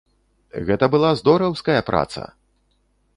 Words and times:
Гэта 0.69 0.85
была 0.95 1.11
здораўская 1.19 1.75
праца! 1.91 2.23